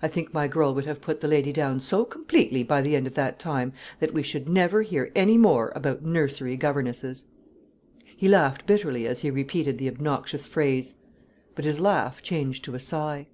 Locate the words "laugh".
11.78-12.22